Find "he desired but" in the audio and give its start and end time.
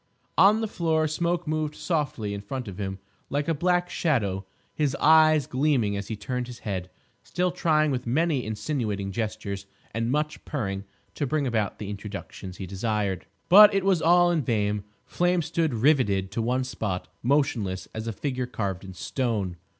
12.57-13.75